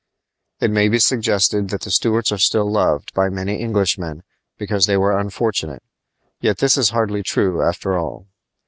It 0.59 0.71
may 0.71 0.89
be 0.89 0.97
suggested 0.97 1.69
that 1.69 1.81
the 1.81 1.91
Stuarts 1.91 2.31
are 2.31 2.39
still 2.39 2.65
loved 2.67 3.13
by 3.13 3.29
many 3.29 3.61
Englishmen 3.61 4.23
because 4.57 4.87
they 4.87 4.97
were 4.97 5.15
unfortunate; 5.15 5.83
yet 6.39 6.57
this 6.57 6.75
is 6.75 6.89
hardly 6.89 7.21
true, 7.21 7.61
after 7.61 7.95
all. 7.95 8.25